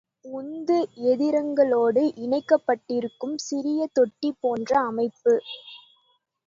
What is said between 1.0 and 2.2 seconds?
எந்திரங்களோடு